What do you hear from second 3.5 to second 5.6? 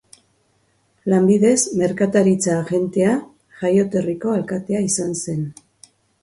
jaioterriko alkatea izan zen.